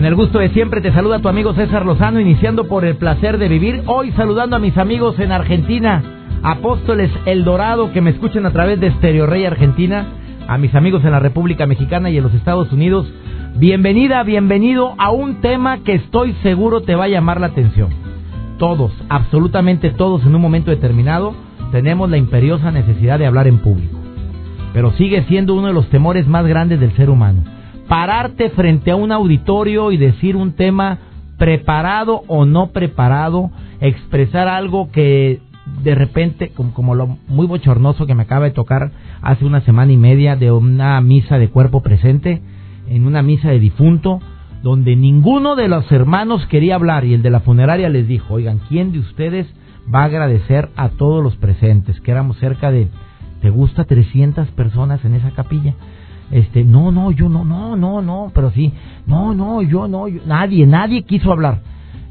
[0.00, 3.36] Con el gusto de siempre te saluda tu amigo César Lozano, iniciando por el placer
[3.36, 3.82] de vivir.
[3.84, 6.02] Hoy saludando a mis amigos en Argentina,
[6.42, 10.06] Apóstoles El Dorado, que me escuchen a través de Stereo Rey Argentina,
[10.48, 13.12] a mis amigos en la República Mexicana y en los Estados Unidos.
[13.56, 17.90] Bienvenida, bienvenido a un tema que estoy seguro te va a llamar la atención.
[18.56, 21.34] Todos, absolutamente todos en un momento determinado,
[21.72, 23.98] tenemos la imperiosa necesidad de hablar en público.
[24.72, 27.59] Pero sigue siendo uno de los temores más grandes del ser humano
[27.90, 30.98] pararte frente a un auditorio y decir un tema
[31.38, 35.40] preparado o no preparado, expresar algo que
[35.82, 39.96] de repente, como, lo muy bochornoso que me acaba de tocar hace una semana y
[39.96, 42.40] media de una misa de cuerpo presente,
[42.88, 44.20] en una misa de difunto,
[44.62, 48.60] donde ninguno de los hermanos quería hablar y el de la funeraria les dijo, oigan,
[48.68, 49.52] ¿quién de ustedes
[49.92, 52.00] va a agradecer a todos los presentes?
[52.02, 52.86] Que éramos cerca de,
[53.42, 55.74] ¿te gusta 300 personas en esa capilla?
[56.30, 58.72] Este, no, no, yo no, no, no, no, pero sí,
[59.06, 61.60] no, no, yo no, nadie, nadie quiso hablar.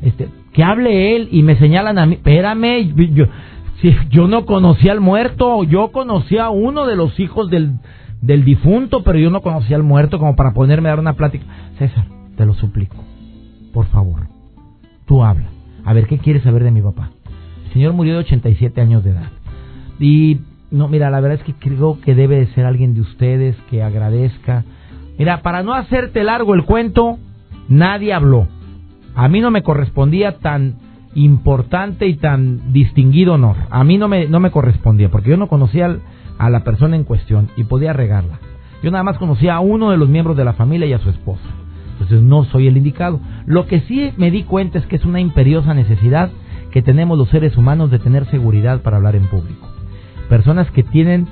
[0.02, 3.26] Este, que hable él y me señalan a mí, espérame, yo,
[3.81, 7.80] si, yo no conocía al muerto, yo conocía a uno de los hijos del,
[8.22, 11.45] del difunto, pero yo no conocía al muerto como para ponerme a dar una plática.
[11.78, 12.98] César, te lo suplico,
[13.73, 14.28] por favor,
[15.06, 15.48] tú habla.
[15.86, 17.11] A ver, ¿qué quieres saber de mi papá?
[17.67, 19.30] El señor murió de 87 años de edad.
[20.00, 20.39] Y
[20.72, 23.81] no, mira, la verdad es que creo que debe de ser alguien de ustedes que
[23.81, 24.66] agradezca.
[25.17, 27.17] Mira, para no hacerte largo el cuento,
[27.67, 28.48] nadie habló.
[29.16, 30.76] A mí no me correspondía tan
[31.16, 33.55] importante y tan distinguido honor.
[33.71, 35.98] A mí no me, no me correspondía, porque yo no conocía
[36.38, 38.39] a la persona en cuestión y podía regarla.
[38.83, 41.10] Yo nada más conocía a uno de los miembros de la familia y a su
[41.10, 41.43] esposa.
[41.93, 43.20] Entonces no soy el indicado.
[43.45, 46.30] Lo que sí me di cuenta es que es una imperiosa necesidad
[46.72, 49.68] que tenemos los seres humanos de tener seguridad para hablar en público
[50.30, 51.28] personas que tienen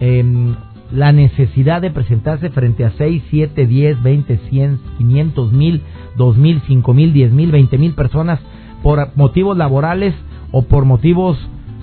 [0.00, 0.54] em,
[0.92, 5.82] la necesidad de presentarse frente a 6, 7, 10, 20, 100, 500 mil,
[6.16, 8.40] 2 mil, 5 mil, 10 mil, 20 mil personas
[8.82, 10.14] por motivos laborales
[10.50, 11.38] o por motivos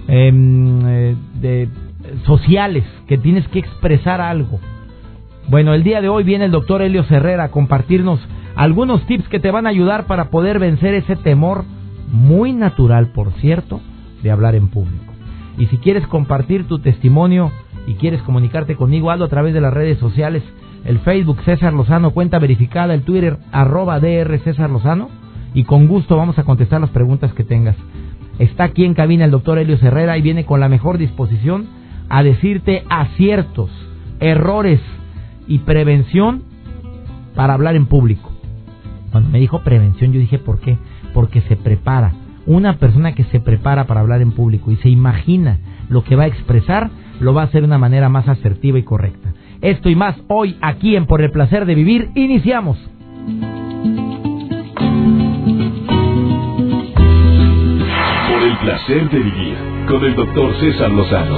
[0.08, 1.68] em, eh,
[2.26, 4.60] sociales, que tienes que expresar algo.
[5.48, 8.20] Bueno, el día de hoy viene el doctor Helio Herrera a compartirnos
[8.56, 11.64] algunos tips que te van a ayudar para poder vencer ese temor
[12.12, 13.82] muy natural, por cierto,
[14.22, 15.09] de hablar en público.
[15.60, 17.52] Y si quieres compartir tu testimonio
[17.86, 20.42] y quieres comunicarte conmigo, hazlo a través de las redes sociales.
[20.86, 25.10] El Facebook César Lozano, cuenta verificada, el Twitter arroba DR César Lozano.
[25.54, 27.76] Y con gusto vamos a contestar las preguntas que tengas.
[28.40, 31.68] Está aquí en cabina el doctor Helio Herrera y viene con la mejor disposición
[32.08, 33.70] a decirte aciertos,
[34.22, 34.80] errores
[35.48, 36.44] y prevención
[37.36, 38.32] para hablar en público.
[39.12, 40.78] Cuando me dijo prevención, yo dije, ¿por qué?
[41.14, 42.14] Porque se prepara
[42.50, 46.24] una persona que se prepara para hablar en público y se imagina lo que va
[46.24, 46.90] a expresar,
[47.20, 49.34] lo va a hacer de una manera más asertiva y correcta.
[49.62, 52.80] Esto y más hoy aquí en Por el Placer de Vivir, iniciamos.
[58.30, 59.56] Por el Placer de Vivir,
[59.88, 61.38] con el doctor César Lozano.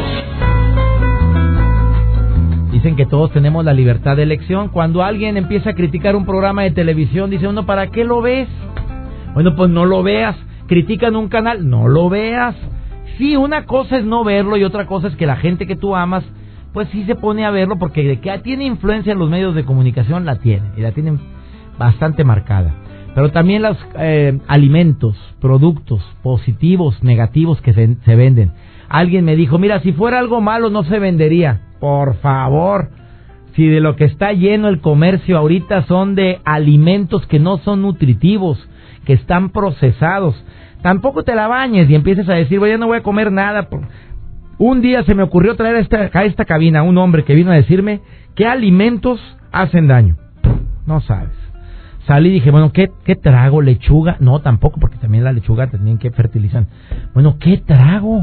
[2.72, 4.70] Dicen que todos tenemos la libertad de elección.
[4.70, 8.48] Cuando alguien empieza a criticar un programa de televisión, dice uno, ¿para qué lo ves?
[9.34, 10.38] Bueno, pues no lo veas
[10.72, 12.56] critican un canal, no lo veas.
[13.18, 15.98] Sí, una cosa es no verlo y otra cosa es que la gente que tú
[15.98, 16.24] amas,
[16.72, 19.66] pues sí se pone a verlo porque de que tiene influencia en los medios de
[19.66, 21.20] comunicación, la tiene, y la tienen
[21.78, 22.74] bastante marcada.
[23.14, 28.54] Pero también los eh, alimentos, productos positivos, negativos que se, se venden.
[28.88, 31.64] Alguien me dijo, mira, si fuera algo malo no se vendería.
[31.82, 32.92] Por favor,
[33.58, 37.82] si de lo que está lleno el comercio ahorita son de alimentos que no son
[37.82, 38.70] nutritivos,
[39.06, 40.36] que están procesados,
[40.82, 43.68] tampoco te la bañes y empieces a decir, bueno, ya no voy a comer nada.
[44.58, 47.56] Un día se me ocurrió traer a esta, a cabina un hombre que vino a
[47.56, 48.02] decirme
[48.36, 49.20] qué alimentos
[49.52, 50.18] hacen daño.
[50.86, 51.34] No sabes.
[52.08, 53.62] Salí y dije, bueno, ¿qué, ¿qué trago?
[53.62, 54.18] ¿Lechuga?
[54.20, 56.66] No, tampoco, porque también la lechuga tenían que fertilizar.
[57.14, 58.22] Bueno, ¿qué trago?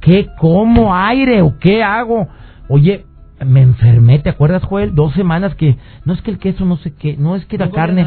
[0.00, 0.94] ¿Qué como?
[0.94, 2.28] ¿Aire o qué hago?
[2.68, 3.04] Oye,
[3.44, 4.94] me enfermé, ¿te acuerdas, Joel?
[4.94, 7.70] Dos semanas que no es que el queso no sé qué, no es que la
[7.70, 8.06] carne,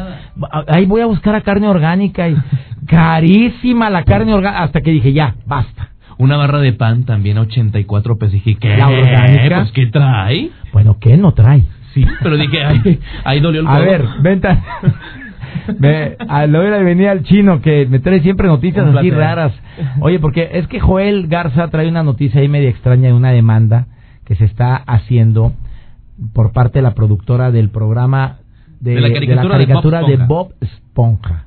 [0.68, 2.36] ahí voy a buscar a carne orgánica y
[2.88, 5.90] carísima la carne orgánica, hasta que dije, ya, basta.
[6.18, 8.34] Una barra de pan también a 84 pesos.
[8.34, 8.76] Dije, ¿qué?
[8.76, 9.60] ¿La orgánica?
[9.62, 10.50] Pues, ¿qué trae?
[10.74, 11.64] Bueno, ¿qué no trae?
[11.94, 14.64] Sí, pero dije, ahí, ahí dolió el A ver, venta.
[15.80, 19.54] Ve, a lo hora de venir al chino que me trae siempre noticias así raras.
[20.02, 23.88] Oye, porque es que Joel Garza trae una noticia ahí media extraña de una demanda
[24.30, 25.54] que se está haciendo
[26.34, 28.38] por parte de la productora del programa
[28.80, 30.28] de, De la caricatura de caricatura Bob de Esponja.
[30.28, 31.46] Bob Esponja.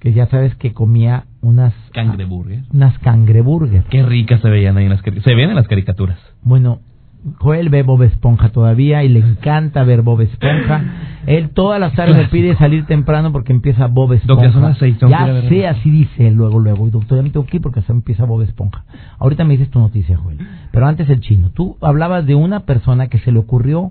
[0.00, 2.64] Que ya sabes que comía unas Cangreburger.
[2.74, 3.86] unas cangreburgers.
[3.88, 5.24] Qué ricas se veían ahí en las caricaturas.
[5.24, 6.18] Se ven en las caricaturas.
[6.42, 6.80] Bueno,
[7.38, 10.84] Joel ve Bob Esponja todavía y le encanta ver Bob Esponja.
[11.26, 14.48] Él todas las tardes me pide salir temprano porque empieza Bob Esponja.
[14.48, 16.86] Doctor, seis, ya sé, así dice él luego, luego.
[16.86, 18.84] Y doctor, ya me tengo que ir porque hasta empieza Bob Esponja.
[19.18, 20.38] Ahorita me dices tu noticia, Joel.
[20.70, 21.50] Pero antes el chino.
[21.50, 23.90] Tú hablabas de una persona que se le ocurrió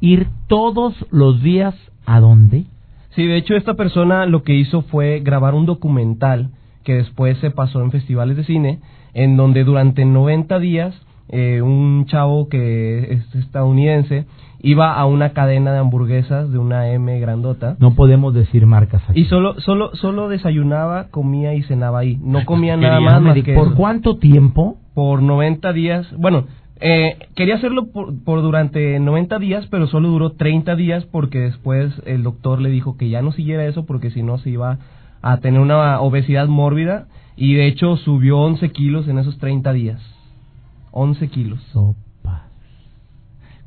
[0.00, 2.64] ir todos los días a dónde?
[3.10, 6.50] Sí, de hecho esta persona lo que hizo fue grabar un documental
[6.82, 8.80] que después se pasó en festivales de cine,
[9.14, 10.94] en donde durante 90 días
[11.28, 14.26] eh, un chavo que es estadounidense
[14.60, 19.20] iba a una cadena de hamburguesas de una M grandota No podemos decir marcas aquí.
[19.20, 22.18] y solo solo solo desayunaba, comía y cenaba ahí.
[22.22, 23.76] No comía Quería, nada más, más que ¿Por eso.
[23.76, 24.78] cuánto tiempo?
[24.94, 26.06] por 90 días.
[26.16, 26.44] Bueno,
[26.80, 31.92] eh, quería hacerlo por, por durante 90 días, pero solo duró 30 días porque después
[32.06, 34.78] el doctor le dijo que ya no siguiera eso porque si no se iba
[35.20, 37.06] a tener una obesidad mórbida
[37.36, 40.00] y de hecho subió 11 kilos en esos 30 días.
[40.94, 41.60] 11 kilos.
[41.72, 42.42] Sopas.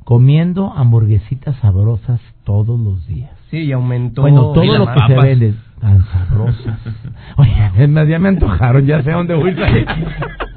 [0.04, 3.30] Comiendo hamburguesitas sabrosas todos los días.
[3.50, 4.22] Sí, y aumentó.
[4.22, 5.22] Bueno, todo lo que se papas.
[5.22, 6.78] vende tan sabrosas.
[7.36, 7.52] Oye,
[8.08, 9.86] ya me antojaron, ya sé dónde voy a ir.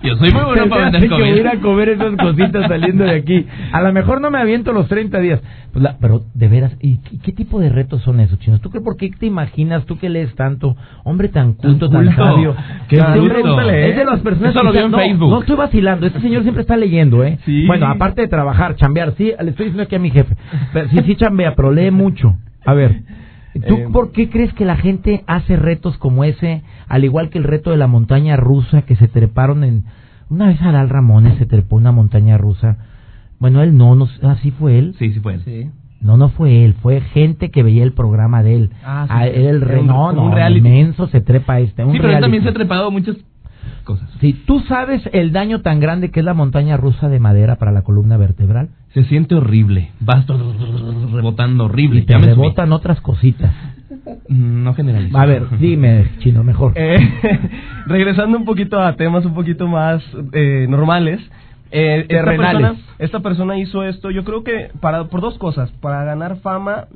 [0.03, 3.03] Yo soy muy bueno para vender que voy a ir a comer esas cositas saliendo
[3.03, 3.45] de aquí.
[3.71, 5.41] A lo mejor no me aviento los 30 días.
[5.71, 8.59] Pues la- pero de veras, ¿y, qué tipo de retos son esos, chinos?
[8.61, 12.25] ¿Tú qué, por qué te imaginas, tú que lees tanto, hombre tan culto, tan, culto.
[12.25, 12.55] sabio?
[12.89, 13.51] Qué culto.
[13.53, 15.29] hombre Es de las personas Eso que lo en no, Facebook.
[15.29, 17.37] No estoy vacilando, este señor siempre está leyendo, ¿eh?
[17.45, 17.65] Sí.
[17.67, 20.35] Bueno, aparte de trabajar, chambear, sí, le estoy diciendo aquí a mi jefe.
[20.73, 22.35] Pero sí, sí chambea, pero lee mucho.
[22.65, 23.01] A ver,
[23.67, 27.37] ¿tú Eh, por qué crees que la gente hace retos como ese, al igual que
[27.37, 29.83] el reto de la montaña rusa que se treparon en...
[30.29, 32.77] Una vez Adal Ramones se trepó una montaña rusa.
[33.39, 34.95] Bueno, él no, no, así fue él.
[34.97, 35.41] Sí, sí fue él.
[35.43, 35.69] Sí.
[35.99, 38.69] No, no fue él, fue gente que veía el programa de él.
[38.83, 40.59] Ah, sí, Ah, el Era re, un- no, un no, reality.
[40.59, 41.83] inmenso se trepa este.
[41.83, 43.17] un Sí, pero él también se ha trepado muchas
[43.83, 44.09] cosas.
[44.19, 47.71] Sí, ¿tú sabes el daño tan grande que es la montaña rusa de madera para
[47.71, 48.69] la columna vertebral?
[48.93, 49.91] Se siente horrible.
[49.99, 52.01] Vas rebotando horrible.
[52.01, 52.25] Y te subí.
[52.25, 53.53] rebotan otras cositas.
[54.27, 55.17] Mm, No generalizo.
[55.17, 56.73] A ver, dime, chino, mejor.
[56.75, 56.97] Eh,
[57.87, 60.03] regresando un poquito a temas un poquito más
[60.33, 61.21] eh, normales.
[61.71, 66.03] eh, esta, persona, esta persona hizo esto, yo creo que para por dos cosas, para
[66.03, 66.87] ganar fama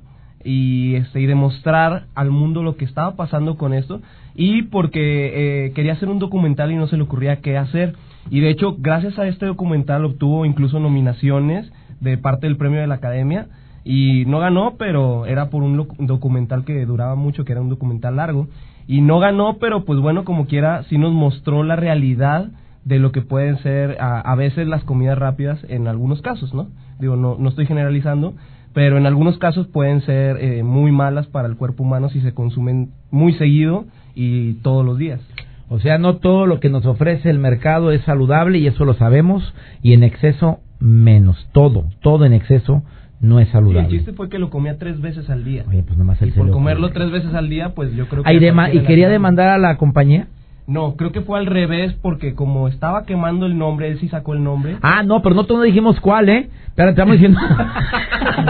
[0.43, 4.01] y este y demostrar al mundo lo que estaba pasando con esto
[4.35, 7.95] y porque eh, quería hacer un documental y no se le ocurría qué hacer
[8.29, 12.87] y de hecho gracias a este documental obtuvo incluso nominaciones de parte del premio de
[12.87, 13.47] la academia
[13.83, 18.15] y no ganó pero era por un, documental que duraba mucho que era un documental
[18.15, 18.47] largo
[18.87, 22.49] y no ganó pero pues bueno como quiera sí nos mostró la realidad
[22.85, 26.67] de lo que pueden ser a, a veces las comidas rápidas en algunos casos, ¿no?
[26.99, 28.35] Digo, no, no estoy generalizando,
[28.73, 32.33] pero en algunos casos pueden ser eh, muy malas para el cuerpo humano si se
[32.33, 35.19] consumen muy seguido y todos los días.
[35.67, 38.93] O sea, no todo lo que nos ofrece el mercado es saludable y eso lo
[38.93, 41.47] sabemos y en exceso menos.
[41.51, 42.83] Todo, todo en exceso
[43.21, 43.89] no es Sí, el saludable.
[43.89, 45.63] chiste fue que lo comía tres veces al día.
[45.67, 48.29] Oye, pues nomás Y por comerlo tres veces al día, pues yo creo que...
[48.29, 50.27] Ah, y, a dema- y quería demandar a la compañía.
[50.67, 54.33] No, creo que fue al revés porque como estaba quemando el nombre, él sí sacó
[54.33, 54.77] el nombre.
[54.81, 56.49] Ah, no, pero no todos dijimos cuál, ¿eh?
[56.75, 57.39] Pero estamos diciendo.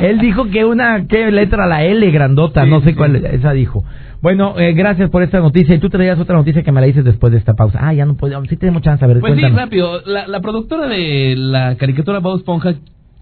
[0.00, 1.66] Él dijo que una, ¿qué letra?
[1.66, 2.94] La L grandota, Sí, no sé sí.
[2.96, 3.84] cuál, esa dijo.
[4.24, 5.74] Bueno, eh, gracias por esta noticia.
[5.74, 7.78] Y tú traías otra noticia que me la dices después de esta pausa.
[7.82, 10.00] Ah, ya no puedo, sí tenemos chance, a ver, Pues sí, rápido.
[10.06, 12.72] La, la productora de la caricatura Bob Esponja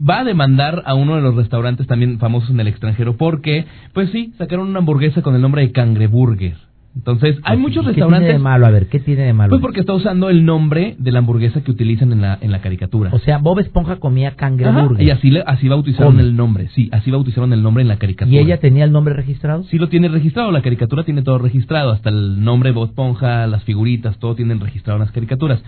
[0.00, 4.10] va a demandar a uno de los restaurantes también famosos en el extranjero porque, pues
[4.10, 6.54] sí, sacaron una hamburguesa con el nombre de Cangreburger.
[6.94, 8.26] Entonces, hay muchos ¿Qué restaurantes...
[8.28, 8.66] tiene de malo?
[8.66, 9.48] A ver, ¿qué tiene de malo?
[9.50, 12.60] Pues porque está usando el nombre de la hamburguesa que utilizan en la, en la
[12.60, 13.08] caricatura.
[13.14, 15.06] O sea, Bob Esponja comía cangreburger.
[15.06, 18.36] y así, le- así bautizaron el nombre, sí, así bautizaron el nombre en la caricatura.
[18.36, 19.62] ¿Y ella tenía el nombre registrado?
[19.64, 23.64] Sí lo tiene registrado, la caricatura tiene todo registrado, hasta el nombre Bob Esponja, las
[23.64, 25.62] figuritas, todo tienen registrado en las caricaturas.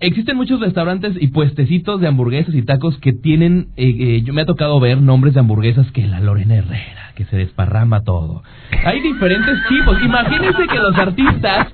[0.00, 4.40] Existen muchos restaurantes y puestecitos de hamburguesas y tacos que tienen, eh, eh, yo me
[4.40, 8.42] ha tocado ver nombres de hamburguesas que la Lorena Herrera, que se desparrama todo.
[8.84, 11.68] Hay diferentes tipos, imagínense que los artistas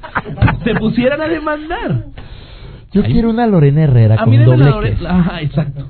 [0.64, 2.06] se pusieran a demandar.
[2.92, 3.12] Yo Ay.
[3.12, 5.08] quiero una Lorena Herrera A con doble la Lorena, queso.
[5.08, 5.88] ajá, exacto.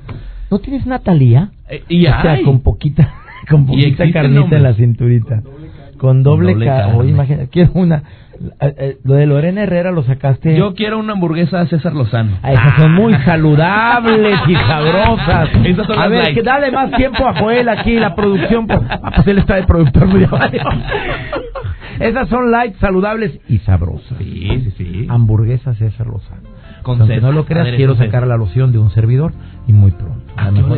[0.51, 1.49] ¿No tienes Natalia?
[1.69, 2.43] Eh, y o sea, hay.
[2.43, 3.15] con poquita,
[3.49, 5.41] con poquita carnita en la cinturita.
[5.41, 5.66] Con doble,
[5.99, 6.93] doble ca- carne.
[6.99, 8.03] Oye, imagina, quiero una.
[9.03, 10.55] lo de Lorena Herrera lo sacaste.
[10.57, 12.37] Yo quiero una hamburguesa César Lozano.
[12.43, 15.49] Ah, esas son muy saludables y sabrosas.
[15.65, 18.67] Esas son a ver, que dale más tiempo a Joel aquí, la producción.
[18.67, 20.07] pues, Ah, pues él está de productor.
[20.29, 20.61] valió.
[21.99, 24.17] Esas son light, saludables y sabrosas.
[24.19, 25.07] Sí, sí, sí.
[25.09, 26.41] Hamburguesas César Lozano.
[26.83, 29.33] Con Aunque no lo creas, quiero sacar la loción de un servidor
[29.67, 30.21] y muy pronto.
[30.37, 30.77] Ah, La qué mejor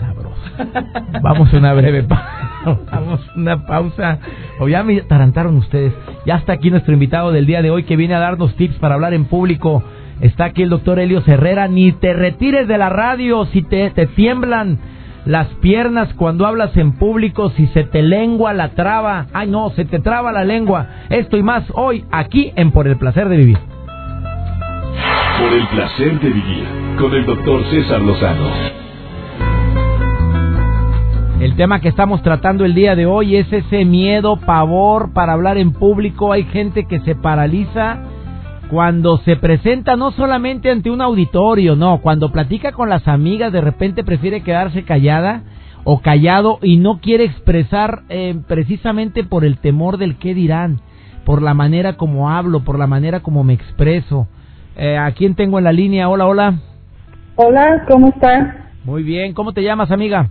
[0.00, 1.20] sabrosa.
[1.22, 2.41] Vamos a una breve pausa.
[2.92, 4.18] Vamos una pausa.
[4.60, 5.92] O ya me tarantaron ustedes.
[6.26, 8.94] Ya está aquí nuestro invitado del día de hoy que viene a darnos tips para
[8.94, 9.82] hablar en público.
[10.20, 11.68] Está aquí el doctor Helios Herrera.
[11.68, 14.78] Ni te retires de la radio si te, te tiemblan
[15.24, 19.26] las piernas cuando hablas en público, si se te lengua la traba.
[19.32, 20.88] Ay, no, se te traba la lengua.
[21.10, 23.58] Esto y más hoy aquí en Por el Placer de Vivir.
[25.38, 26.66] Por el placer de vivir
[26.98, 28.50] con el doctor César Lozano.
[31.42, 35.58] El tema que estamos tratando el día de hoy es ese miedo, pavor para hablar
[35.58, 36.30] en público.
[36.30, 37.98] Hay gente que se paraliza
[38.70, 43.60] cuando se presenta no solamente ante un auditorio, no, cuando platica con las amigas de
[43.60, 45.42] repente prefiere quedarse callada
[45.82, 50.78] o callado y no quiere expresar eh, precisamente por el temor del qué dirán,
[51.24, 54.28] por la manera como hablo, por la manera como me expreso.
[54.76, 56.08] Eh, ¿A quién tengo en la línea?
[56.08, 56.54] Hola, hola.
[57.34, 58.70] Hola, ¿cómo está?
[58.84, 60.30] Muy bien, ¿cómo te llamas, amiga?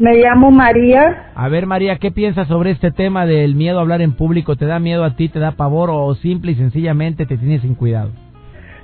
[0.00, 1.26] Me llamo María.
[1.34, 4.56] A ver, María, ¿qué piensas sobre este tema del miedo a hablar en público?
[4.56, 7.74] ¿Te da miedo a ti, te da pavor o simple y sencillamente te tienes sin
[7.74, 8.10] cuidado?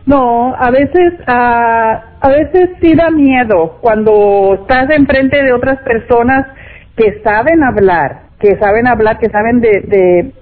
[0.04, 6.49] No, a veces, ah, a veces sí da miedo cuando estás enfrente de otras personas
[6.96, 10.32] que saben hablar, que saben hablar, que saben de, de,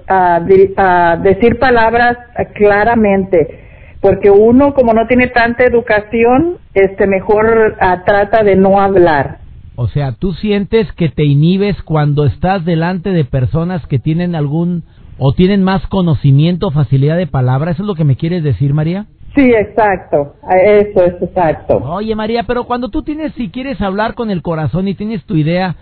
[0.45, 2.19] de- ah, decir palabras
[2.57, 3.61] claramente.
[4.01, 9.44] Porque uno, como no tiene tanta educación, este, mejor trata de no hablar.
[9.77, 14.85] O sea, ¿tú sientes que te inhibes cuando estás delante de personas que tienen algún
[15.19, 17.73] o tienen más conocimiento o facilidad de palabra?
[17.73, 19.07] ¿Eso es lo que me quieres decir, María?
[19.35, 20.37] Sí, exacto.
[20.65, 21.79] Eso es exacto.
[21.79, 25.35] Oye, María, pero cuando tú tienes, si quieres hablar con el corazón y tienes tu
[25.35, 25.75] idea,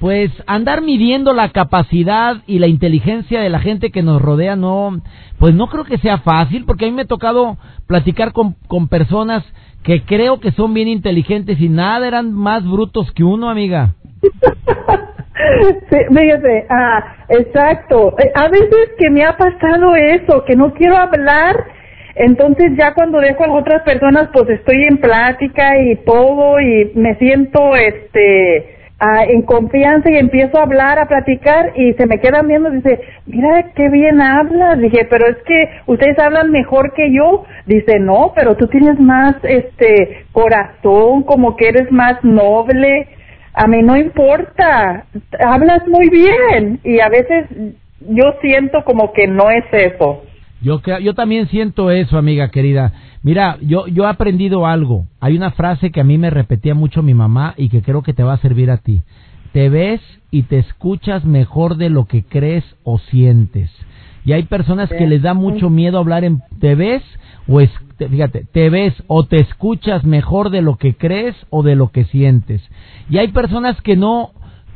[0.00, 5.00] pues andar midiendo la capacidad y la inteligencia de la gente que nos rodea, no,
[5.38, 8.88] pues no creo que sea fácil, porque a mí me ha tocado platicar con, con
[8.88, 9.44] personas
[9.86, 13.94] que creo que son bien inteligentes y nada eran más brutos que uno, amiga.
[15.90, 18.16] Sí, fíjate, ah, exacto.
[18.18, 21.54] Eh, A veces que me ha pasado eso, que no quiero hablar,
[22.14, 26.90] entonces ya cuando dejo a las otras personas, pues estoy en plática y todo y
[26.94, 32.18] me siento, este, ah, en confianza y empiezo a hablar, a platicar y se me
[32.18, 34.78] quedan viendo dice, mira qué bien hablas.
[34.78, 37.44] Dije, pero es que ustedes hablan mejor que yo.
[37.66, 43.08] Dice, no, pero tú tienes más, este, corazón, como que eres más noble.
[43.52, 45.06] A mí no importa,
[45.40, 47.46] hablas muy bien y a veces
[48.00, 50.22] yo siento como que no es eso.
[50.62, 52.92] Yo, yo también siento eso, amiga querida.
[53.22, 55.06] Mira, yo, yo he aprendido algo.
[55.20, 58.14] Hay una frase que a mí me repetía mucho mi mamá y que creo que
[58.14, 59.02] te va a servir a ti.
[59.52, 63.70] Te ves y te escuchas mejor de lo que crees o sientes.
[64.24, 66.42] Y hay personas que les da mucho miedo hablar en...
[66.60, 67.02] ¿Te ves
[67.46, 71.62] o es, te- fíjate, te ves o te escuchas mejor de lo que crees o
[71.62, 72.60] de lo que sientes?
[73.08, 74.32] Y hay personas que no,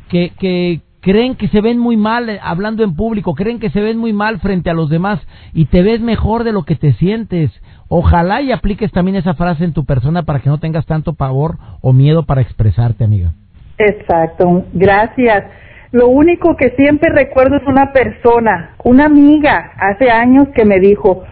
[0.09, 3.81] que, que creen que se ven muy mal eh, hablando en público, creen que se
[3.81, 5.19] ven muy mal frente a los demás
[5.53, 7.51] y te ves mejor de lo que te sientes.
[7.89, 11.57] Ojalá y apliques también esa frase en tu persona para que no tengas tanto pavor
[11.81, 13.33] o miedo para expresarte, amiga.
[13.77, 15.43] Exacto, gracias.
[15.91, 21.23] Lo único que siempre recuerdo es una persona, una amiga, hace años que me dijo,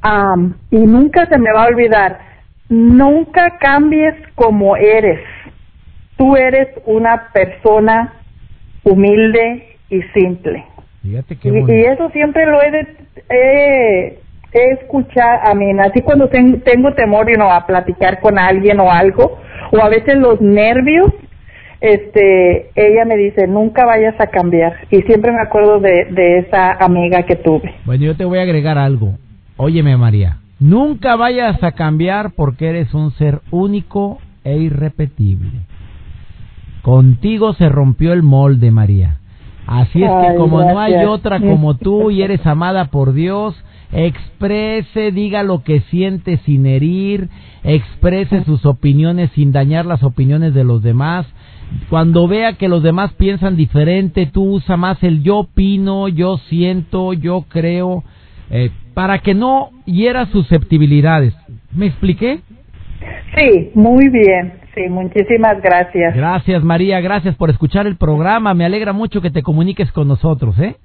[0.00, 2.18] am, y nunca se me va a olvidar,
[2.68, 5.20] nunca cambies como eres.
[6.16, 8.12] Tú eres una persona
[8.90, 10.64] humilde y simple.
[11.02, 12.96] Fíjate qué Y, eso siempre lo he, de-
[13.30, 14.18] he,
[14.52, 18.80] he escuchado, a mí, así cuando ten- tengo temor you know, a platicar con alguien
[18.80, 19.38] o algo,
[19.72, 21.12] o a veces los nervios,
[21.80, 24.74] este, ella me dice, nunca vayas a cambiar.
[24.90, 27.74] Y siempre me acuerdo de, de esa amiga que tuve.
[27.84, 29.14] Bueno, yo te voy a agregar algo.
[29.56, 30.38] Óyeme, María.
[30.58, 35.50] Nunca vayas a cambiar porque eres un ser único e irrepetible.
[36.86, 39.16] Contigo se rompió el molde, María.
[39.66, 43.56] Así es que Ay, como no hay otra como tú y eres amada por Dios,
[43.90, 47.28] exprese, diga lo que siente sin herir,
[47.64, 51.26] exprese sus opiniones sin dañar las opiniones de los demás.
[51.90, 57.14] Cuando vea que los demás piensan diferente, tú usa más el yo opino, yo siento,
[57.14, 58.04] yo creo,
[58.48, 61.34] eh, para que no hiera susceptibilidades.
[61.74, 62.42] ¿Me expliqué?
[63.36, 64.65] Sí, muy bien.
[64.76, 66.14] Sí, muchísimas gracias.
[66.14, 67.00] Gracias, María.
[67.00, 68.52] Gracias por escuchar el programa.
[68.52, 70.76] Me alegra mucho que te comuniques con nosotros, ¿eh?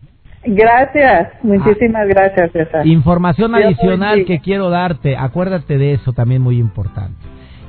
[0.46, 2.88] Gracias, muchísimas gracias, César.
[2.88, 5.18] Información Dios adicional que quiero darte.
[5.18, 7.20] Acuérdate de eso también muy importante.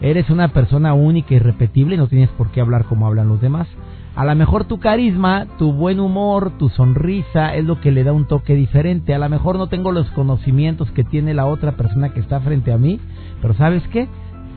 [0.00, 3.66] Eres una persona única y repetible, no tienes por qué hablar como hablan los demás.
[4.14, 8.12] A lo mejor tu carisma, tu buen humor, tu sonrisa es lo que le da
[8.12, 9.12] un toque diferente.
[9.12, 12.72] A lo mejor no tengo los conocimientos que tiene la otra persona que está frente
[12.72, 13.00] a mí,
[13.40, 14.06] pero ¿sabes qué?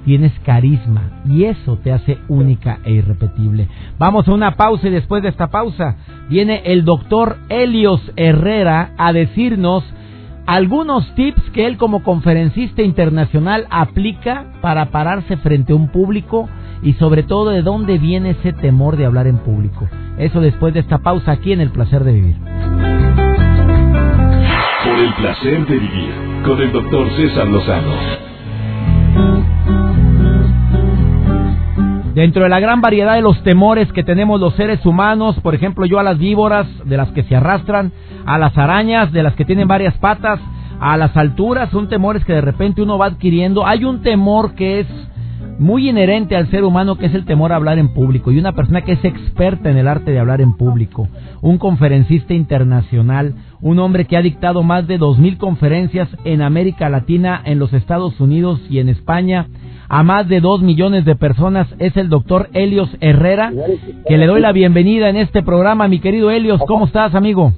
[0.05, 3.67] Tienes carisma y eso te hace única e irrepetible.
[3.97, 5.97] Vamos a una pausa y después de esta pausa
[6.29, 9.83] viene el doctor Helios Herrera a decirnos
[10.45, 16.47] algunos tips que él como conferencista internacional aplica para pararse frente a un público
[16.83, 19.87] y sobre todo de dónde viene ese temor de hablar en público.
[20.19, 22.35] Eso después de esta pausa aquí en El Placer de Vivir.
[24.83, 26.13] Por el placer de vivir
[26.45, 28.24] con el doctor César Lozano.
[32.15, 35.85] Dentro de la gran variedad de los temores que tenemos los seres humanos, por ejemplo
[35.85, 37.91] yo a las víboras, de las que se arrastran,
[38.25, 40.39] a las arañas, de las que tienen varias patas,
[40.79, 43.67] a las alturas, son temores que de repente uno va adquiriendo.
[43.67, 44.87] Hay un temor que es
[45.59, 48.31] muy inherente al ser humano, que es el temor a hablar en público.
[48.31, 51.09] Y una persona que es experta en el arte de hablar en público,
[51.41, 56.87] un conferencista internacional, un hombre que ha dictado más de dos mil conferencias en América
[56.87, 59.47] Latina, en los Estados Unidos y en España,
[59.89, 63.51] a más de dos millones de personas, es el doctor Helios Herrera,
[64.07, 65.87] que le doy la bienvenida en este programa.
[65.87, 67.53] Mi querido Helios, ¿cómo estás, amigo?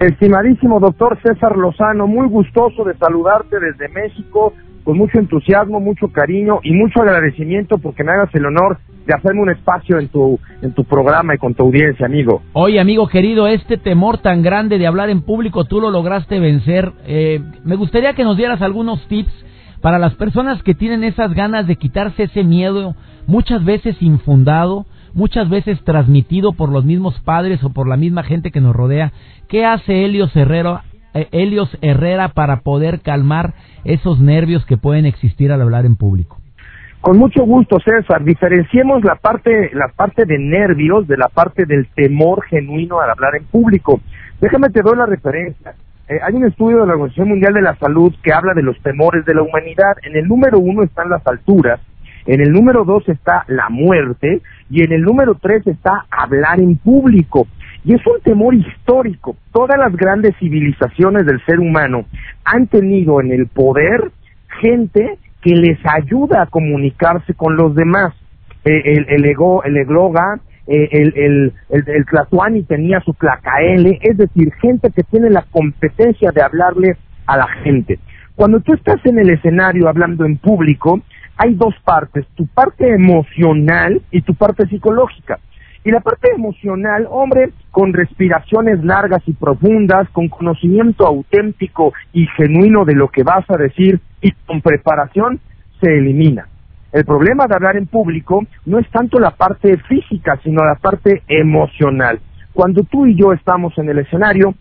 [0.00, 4.52] Estimadísimo doctor César Lozano, muy gustoso de saludarte desde México,
[4.84, 9.42] con mucho entusiasmo, mucho cariño y mucho agradecimiento porque me hagas el honor de hacerme
[9.42, 12.42] un espacio en tu, en tu programa y con tu audiencia, amigo.
[12.52, 16.92] Oye, amigo querido, este temor tan grande de hablar en público, tú lo lograste vencer.
[17.06, 19.45] Eh, me gustaría que nos dieras algunos tips
[19.86, 22.96] para las personas que tienen esas ganas de quitarse ese miedo,
[23.28, 28.50] muchas veces infundado, muchas veces transmitido por los mismos padres o por la misma gente
[28.50, 29.12] que nos rodea.
[29.48, 30.82] ¿Qué hace Helios Herrera,
[31.14, 36.38] eh, Helios Herrera para poder calmar esos nervios que pueden existir al hablar en público?
[37.00, 38.24] Con mucho gusto, César.
[38.24, 43.36] Diferenciemos la parte, la parte de nervios de la parte del temor genuino al hablar
[43.36, 44.00] en público.
[44.40, 45.76] Déjame te doy la referencia.
[46.08, 48.80] Eh, hay un estudio de la Organización Mundial de la Salud que habla de los
[48.80, 49.96] temores de la humanidad.
[50.02, 51.80] En el número uno están las alturas,
[52.26, 54.40] en el número dos está la muerte
[54.70, 57.48] y en el número tres está hablar en público.
[57.84, 59.36] Y es un temor histórico.
[59.52, 62.04] Todas las grandes civilizaciones del ser humano
[62.44, 64.10] han tenido en el poder
[64.60, 68.12] gente que les ayuda a comunicarse con los demás.
[68.64, 71.52] Eh, el, el, ego, el egloga, eh, el, el,
[71.86, 77.36] el, Tlatuani tenía su Tlacaele, es decir, gente que tiene la competencia de hablarle a
[77.36, 77.98] la gente.
[78.34, 81.00] Cuando tú estás en el escenario hablando en público,
[81.36, 85.38] hay dos partes, tu parte emocional y tu parte psicológica.
[85.84, 92.84] Y la parte emocional, hombre, con respiraciones largas y profundas, con conocimiento auténtico y genuino
[92.84, 95.38] de lo que vas a decir y con preparación,
[95.80, 96.48] se elimina.
[96.92, 101.22] El problema de hablar en público no es tanto la parte física, sino la parte
[101.28, 102.20] emocional.
[102.52, 104.54] Cuando tú y yo estamos en el escenario,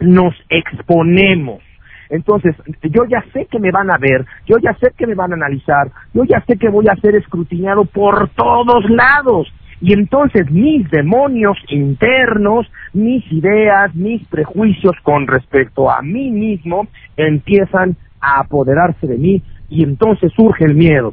[0.00, 1.62] nos exponemos.
[2.08, 5.32] Entonces, yo ya sé que me van a ver, yo ya sé que me van
[5.32, 9.52] a analizar, yo ya sé que voy a ser escrutinado por todos lados.
[9.80, 17.96] Y entonces mis demonios internos, mis ideas, mis prejuicios con respecto a mí mismo empiezan
[18.20, 21.12] a apoderarse de mí y entonces surge el miedo.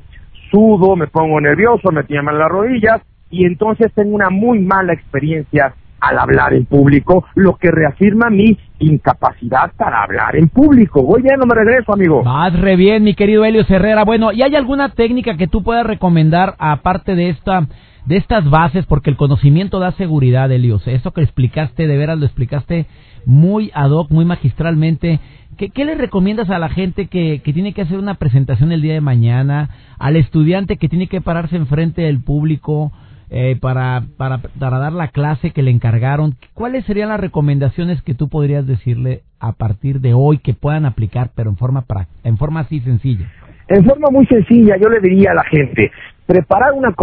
[0.54, 6.20] Me pongo nervioso, me tiemblan las rodillas y entonces tengo una muy mala experiencia al
[6.20, 11.02] hablar en público, lo que reafirma mi incapacidad para hablar en público.
[11.02, 12.22] Voy bien, no me regreso, amigo.
[12.24, 14.04] Vas re bien, mi querido Helios Herrera.
[14.04, 17.66] Bueno, ¿y hay alguna técnica que tú puedas recomendar aparte de esta
[18.06, 18.86] de estas bases?
[18.86, 20.88] Porque el conocimiento da seguridad, Helios.
[20.88, 22.86] Eso que explicaste, de veras lo explicaste
[23.26, 25.20] muy ad hoc, muy magistralmente.
[25.58, 28.82] ¿Qué, qué le recomiendas a la gente que, que tiene que hacer una presentación el
[28.82, 29.70] día de mañana?
[30.00, 32.92] Al estudiante que tiene que pararse enfrente del público
[33.30, 36.36] eh, para, para, para dar la clase que le encargaron.
[36.54, 41.32] ¿Cuáles serían las recomendaciones que tú podrías decirle a partir de hoy que puedan aplicar,
[41.36, 43.32] pero en forma, pra- en forma así sencilla?
[43.70, 45.89] En forma muy sencilla, yo le diría a la gente,
[46.26, 46.94] preparar una,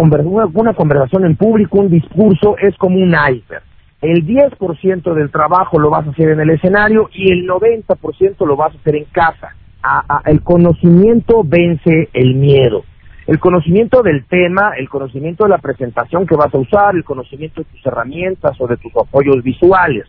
[0.53, 3.63] una, conversación en público, un discurso, es como un iceberg.
[4.01, 8.55] El 10% del trabajo lo vas a hacer en el escenario y el 90% lo
[8.55, 9.55] vas a hacer en casa.
[9.83, 12.83] A- el conocimiento vence el miedo.
[13.27, 17.61] El conocimiento del tema, el conocimiento de la presentación que vas a usar, el conocimiento
[17.61, 20.05] de tus herramientas o de tus apoyos visuales.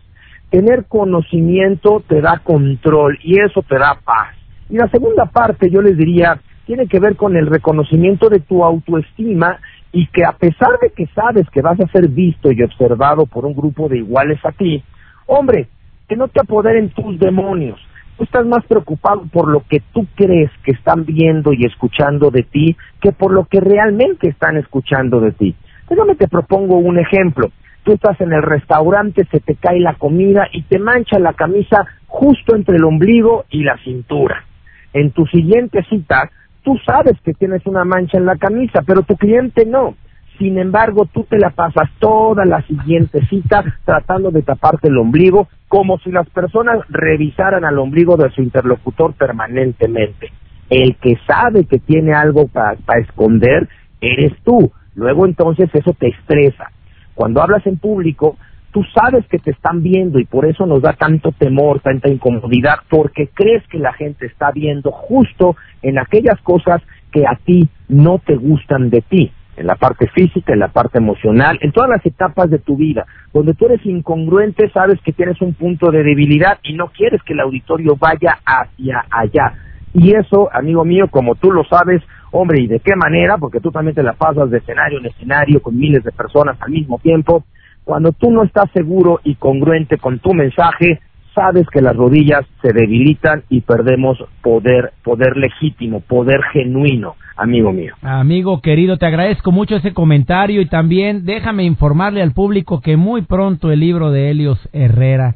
[0.49, 4.35] Tener conocimiento te da control y eso te da paz.
[4.69, 8.63] Y la segunda parte yo les diría, tiene que ver con el reconocimiento de tu
[8.63, 9.59] autoestima
[9.91, 13.45] y que a pesar de que sabes que vas a ser visto y observado por
[13.45, 14.83] un grupo de iguales a ti,
[15.27, 15.67] hombre,
[16.07, 17.79] que no te apoderen tus demonios.
[18.17, 22.43] Tú estás más preocupado por lo que tú crees que están viendo y escuchando de
[22.43, 25.55] ti que por lo que realmente están escuchando de ti.
[25.89, 27.51] Déjame te propongo un ejemplo.
[27.83, 31.85] Tú estás en el restaurante, se te cae la comida y te mancha la camisa
[32.07, 34.45] justo entre el ombligo y la cintura.
[34.93, 36.29] En tu siguiente cita,
[36.63, 39.95] tú sabes que tienes una mancha en la camisa, pero tu cliente no.
[40.39, 45.47] Sin embargo, tú te la pasas toda la siguiente cita tratando de taparte el ombligo,
[45.67, 50.31] como si las personas revisaran al ombligo de su interlocutor permanentemente.
[50.69, 53.69] El que sabe que tiene algo para esconder
[54.01, 54.71] eres tú.
[54.95, 56.71] Luego entonces eso te estresa.
[57.13, 58.37] Cuando hablas en público,
[58.73, 62.79] tú sabes que te están viendo y por eso nos da tanto temor, tanta incomodidad,
[62.89, 66.81] porque crees que la gente está viendo justo en aquellas cosas
[67.11, 70.97] que a ti no te gustan de ti en la parte física, en la parte
[70.97, 73.05] emocional, en todas las etapas de tu vida.
[73.31, 77.33] Donde tú eres incongruente, sabes que tienes un punto de debilidad y no quieres que
[77.33, 79.53] el auditorio vaya hacia allá.
[79.93, 83.37] Y eso, amigo mío, como tú lo sabes, hombre, ¿y de qué manera?
[83.37, 86.71] Porque tú también te la pasas de escenario en escenario con miles de personas al
[86.71, 87.43] mismo tiempo.
[87.83, 90.99] Cuando tú no estás seguro y congruente con tu mensaje,
[91.35, 97.95] sabes que las rodillas se debilitan y perdemos poder, poder legítimo, poder genuino amigo mío.
[98.01, 103.23] Amigo querido, te agradezco mucho ese comentario y también déjame informarle al público que muy
[103.23, 105.35] pronto el libro de Helios Herrera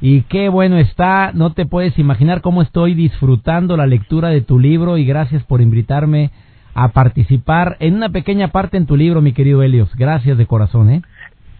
[0.00, 4.58] y qué bueno está, no te puedes imaginar cómo estoy disfrutando la lectura de tu
[4.58, 6.32] libro y gracias por invitarme
[6.74, 9.94] a participar en una pequeña parte en tu libro, mi querido Helios.
[9.94, 11.02] Gracias de corazón, ¿eh?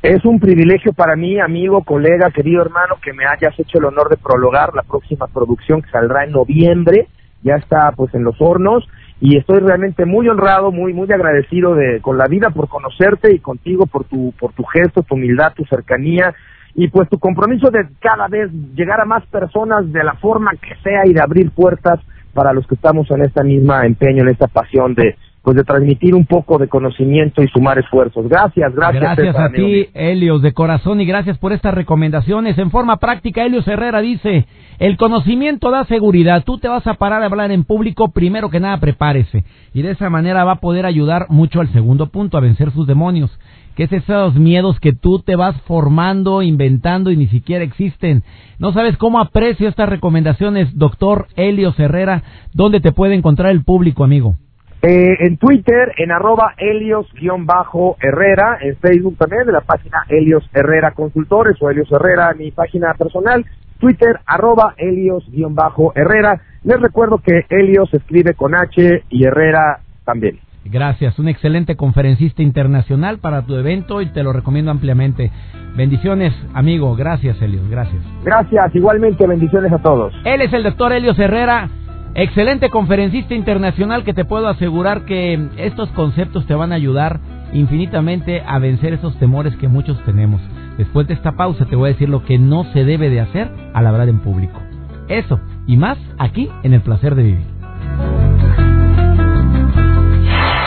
[0.03, 4.09] Es un privilegio para mí, amigo, colega, querido hermano, que me hayas hecho el honor
[4.09, 7.07] de prologar la próxima producción que saldrá en noviembre.
[7.45, 8.85] Ya está pues en los hornos
[9.21, 13.39] y estoy realmente muy honrado, muy muy agradecido de con la vida por conocerte y
[13.39, 16.35] contigo por tu por tu gesto, tu humildad, tu cercanía
[16.75, 20.75] y pues tu compromiso de cada vez llegar a más personas de la forma que
[20.83, 22.01] sea y de abrir puertas
[22.35, 26.15] para los que estamos en esta misma empeño, en esta pasión de pues de transmitir
[26.15, 28.29] un poco de conocimiento y sumar esfuerzos.
[28.29, 29.03] Gracias, gracias.
[29.03, 32.57] Gracias a ti, Helios, de corazón, y gracias por estas recomendaciones.
[32.59, 34.47] En forma práctica, Helios Herrera dice,
[34.79, 36.45] el conocimiento da seguridad.
[36.45, 39.45] Tú te vas a parar a hablar en público, primero que nada prepárese.
[39.75, 42.87] Y de esa manera va a poder ayudar mucho al segundo punto, a vencer sus
[42.87, 43.37] demonios.
[43.75, 48.23] Que es esos miedos que tú te vas formando, inventando y ni siquiera existen.
[48.59, 52.23] No sabes cómo aprecio estas recomendaciones, doctor Helios Herrera.
[52.53, 54.37] ¿Dónde te puede encontrar el público, amigo?
[54.85, 61.57] Eh, en Twitter, en arroba Helios-Herrera, en Facebook también, de la página Helios Herrera Consultores
[61.63, 63.47] o Helios Herrera, mi página personal,
[63.79, 66.41] Twitter, arroba Helios-Herrera.
[66.65, 70.41] Les recuerdo que Helios escribe con H y Herrera también.
[70.65, 75.31] Gracias, un excelente conferencista internacional para tu evento y te lo recomiendo ampliamente.
[75.77, 76.95] Bendiciones, amigo.
[76.97, 77.69] Gracias, Helios.
[77.69, 78.03] Gracias.
[78.25, 80.13] Gracias, igualmente bendiciones a todos.
[80.25, 81.69] Él es el doctor Helios Herrera.
[82.15, 87.21] Excelente conferencista internacional que te puedo asegurar que estos conceptos te van a ayudar
[87.55, 90.43] infinitamente a vencer esos temores que muchos tenemos.
[90.77, 93.51] Después de esta pausa te voy a decir lo que no se debe de hacer
[93.73, 94.61] al hablar en público.
[95.09, 97.47] Eso y más aquí en el placer de vivir.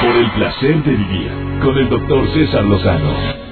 [0.02, 1.32] Por el placer de vivir
[1.64, 3.45] con el doctor César Lozano.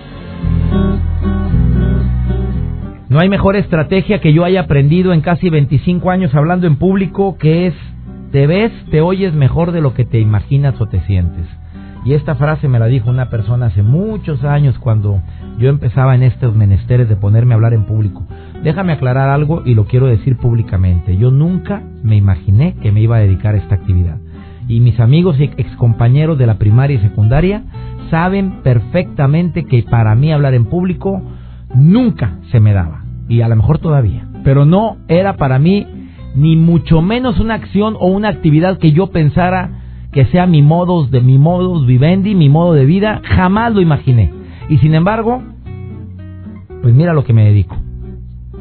[3.14, 7.38] No hay mejor estrategia que yo haya aprendido en casi 25 años hablando en público
[7.38, 7.76] que es
[8.32, 11.46] te ves, te oyes mejor de lo que te imaginas o te sientes.
[12.06, 15.22] Y esta frase me la dijo una persona hace muchos años cuando
[15.60, 18.26] yo empezaba en estos menesteres de ponerme a hablar en público.
[18.64, 21.16] Déjame aclarar algo y lo quiero decir públicamente.
[21.16, 24.18] Yo nunca me imaginé que me iba a dedicar a esta actividad.
[24.68, 27.62] Y mis amigos y excompañeros de la primaria y secundaria
[28.10, 31.22] saben perfectamente que para mí hablar en público
[31.76, 35.88] nunca se me daba y a lo mejor todavía, pero no era para mí
[36.36, 39.82] ni mucho menos una acción o una actividad que yo pensara
[40.12, 44.32] que sea mi modus de mi modus vivendi, mi modo de vida, jamás lo imaginé.
[44.70, 45.42] Y sin embargo,
[46.82, 47.76] pues mira lo que me dedico.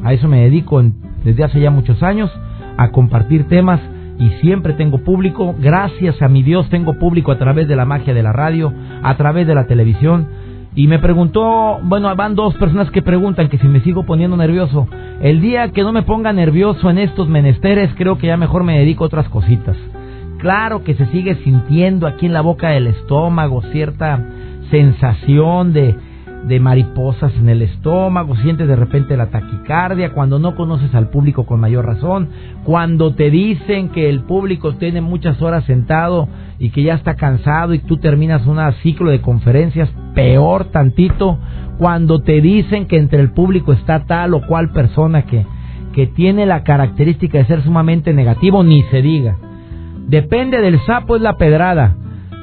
[0.03, 0.81] A eso me dedico
[1.23, 2.31] desde hace ya muchos años,
[2.77, 3.79] a compartir temas
[4.19, 5.55] y siempre tengo público.
[5.59, 8.73] Gracias a mi Dios tengo público a través de la magia de la radio,
[9.03, 10.27] a través de la televisión
[10.75, 14.87] y me preguntó, bueno, van dos personas que preguntan que si me sigo poniendo nervioso.
[15.21, 18.79] El día que no me ponga nervioso en estos menesteres, creo que ya mejor me
[18.79, 19.77] dedico a otras cositas.
[20.39, 24.19] Claro que se sigue sintiendo aquí en la boca del estómago cierta
[24.71, 25.95] sensación de,
[26.47, 31.45] de mariposas en el estómago, sientes de repente la taquicardia, cuando no conoces al público
[31.45, 32.29] con mayor razón,
[32.63, 36.27] cuando te dicen que el público tiene muchas horas sentado
[36.59, 41.37] y que ya está cansado y tú terminas un ciclo de conferencias, peor tantito,
[41.77, 45.45] cuando te dicen que entre el público está tal o cual persona que,
[45.93, 49.37] que tiene la característica de ser sumamente negativo, ni se diga.
[50.07, 51.95] Depende del sapo es la pedrada.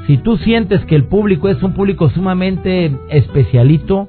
[0.07, 4.09] Si tú sientes que el público es un público sumamente especialito,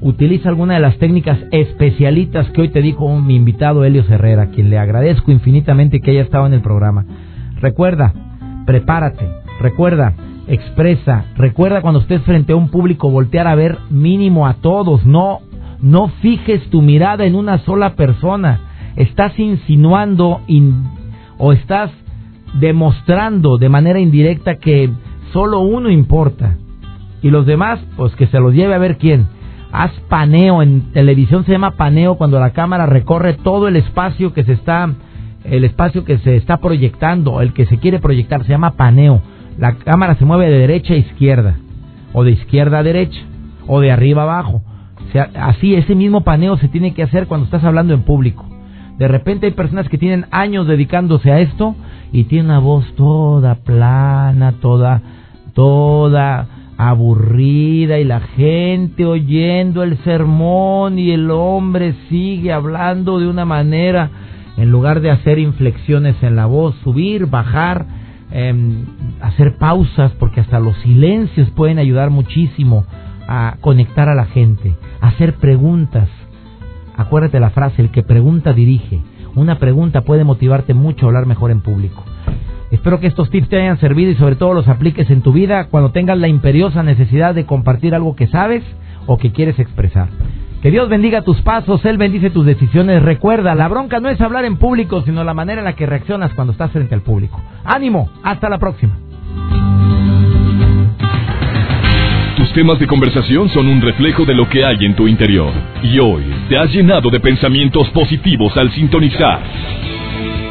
[0.00, 4.70] utiliza alguna de las técnicas especialitas que hoy te dijo mi invitado Helio Herrera, quien
[4.70, 7.04] le agradezco infinitamente que haya estado en el programa.
[7.60, 8.12] Recuerda,
[8.66, 9.28] prepárate,
[9.60, 10.14] recuerda,
[10.48, 15.40] expresa, recuerda cuando estés frente a un público voltear a ver mínimo a todos, no
[15.80, 18.60] no fijes tu mirada en una sola persona.
[18.96, 20.40] Estás insinuando
[21.38, 21.90] o estás
[22.54, 24.90] demostrando de manera indirecta que
[25.32, 26.56] solo uno importa.
[27.22, 29.28] Y los demás, pues que se los lleve a ver quién.
[29.72, 34.44] Haz paneo, en televisión se llama paneo cuando la cámara recorre todo el espacio que
[34.44, 34.88] se está,
[35.50, 39.22] el espacio que se está proyectando, el que se quiere proyectar, se llama paneo.
[39.58, 41.56] La cámara se mueve de derecha a izquierda,
[42.12, 43.20] o de izquierda a derecha,
[43.66, 44.62] o de arriba a abajo.
[45.08, 48.44] O sea, así, ese mismo paneo se tiene que hacer cuando estás hablando en público.
[48.98, 51.74] De repente hay personas que tienen años dedicándose a esto
[52.12, 55.02] y tienen una voz toda plana, toda
[55.56, 63.46] toda aburrida y la gente oyendo el sermón y el hombre sigue hablando de una
[63.46, 64.10] manera
[64.56, 67.86] en lugar de hacer inflexiones en la voz, subir, bajar,
[68.30, 68.84] em,
[69.20, 72.84] hacer pausas, porque hasta los silencios pueden ayudar muchísimo
[73.28, 76.08] a conectar a la gente, hacer preguntas.
[76.96, 79.00] Acuérdate la frase, el que pregunta dirige.
[79.34, 82.04] Una pregunta puede motivarte mucho a hablar mejor en público.
[82.70, 85.68] Espero que estos tips te hayan servido y sobre todo los apliques en tu vida
[85.68, 88.64] cuando tengas la imperiosa necesidad de compartir algo que sabes
[89.06, 90.08] o que quieres expresar.
[90.62, 93.02] Que Dios bendiga tus pasos, Él bendice tus decisiones.
[93.02, 96.32] Recuerda, la bronca no es hablar en público, sino la manera en la que reaccionas
[96.34, 97.40] cuando estás frente al público.
[97.64, 98.96] Ánimo, hasta la próxima.
[102.36, 105.52] Tus temas de conversación son un reflejo de lo que hay en tu interior.
[105.82, 109.40] Y hoy te has llenado de pensamientos positivos al sintonizar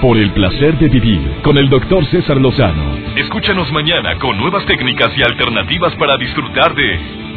[0.01, 2.95] por el placer de vivir con el doctor César Lozano.
[3.15, 7.24] Escúchanos mañana con nuevas técnicas y alternativas para disfrutar de